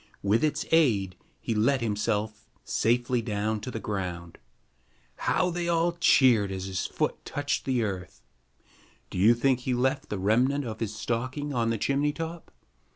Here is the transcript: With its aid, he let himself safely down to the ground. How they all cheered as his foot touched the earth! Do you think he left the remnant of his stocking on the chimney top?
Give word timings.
With 0.23 0.43
its 0.43 0.65
aid, 0.71 1.15
he 1.39 1.53
let 1.53 1.81
himself 1.81 2.47
safely 2.63 3.21
down 3.21 3.59
to 3.61 3.69
the 3.69 3.79
ground. 3.79 4.39
How 5.17 5.51
they 5.51 5.67
all 5.69 5.91
cheered 5.91 6.51
as 6.51 6.65
his 6.65 6.87
foot 6.87 7.23
touched 7.23 7.65
the 7.65 7.83
earth! 7.83 8.23
Do 9.11 9.19
you 9.19 9.35
think 9.35 9.59
he 9.59 9.75
left 9.75 10.09
the 10.09 10.17
remnant 10.17 10.65
of 10.65 10.79
his 10.79 10.95
stocking 10.95 11.53
on 11.53 11.69
the 11.69 11.77
chimney 11.77 12.13
top? 12.13 12.49